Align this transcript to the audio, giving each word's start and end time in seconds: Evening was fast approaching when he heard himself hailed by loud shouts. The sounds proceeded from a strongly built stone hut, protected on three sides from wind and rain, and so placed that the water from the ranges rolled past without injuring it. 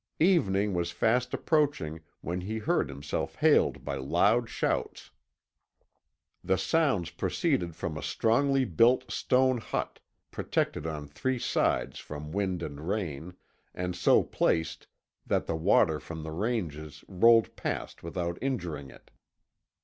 Evening 0.19 0.73
was 0.73 0.89
fast 0.89 1.31
approaching 1.31 2.01
when 2.21 2.41
he 2.41 2.57
heard 2.57 2.89
himself 2.89 3.35
hailed 3.35 3.85
by 3.85 3.97
loud 3.97 4.49
shouts. 4.49 5.11
The 6.43 6.57
sounds 6.57 7.11
proceeded 7.11 7.75
from 7.75 7.95
a 7.95 8.01
strongly 8.01 8.65
built 8.65 9.11
stone 9.11 9.59
hut, 9.59 9.99
protected 10.31 10.87
on 10.87 11.07
three 11.07 11.37
sides 11.37 11.99
from 11.99 12.31
wind 12.31 12.63
and 12.63 12.87
rain, 12.87 13.35
and 13.75 13.95
so 13.95 14.23
placed 14.23 14.87
that 15.27 15.45
the 15.45 15.55
water 15.55 15.99
from 15.99 16.23
the 16.23 16.31
ranges 16.31 17.05
rolled 17.07 17.55
past 17.55 18.01
without 18.01 18.39
injuring 18.41 18.89
it. 18.89 19.11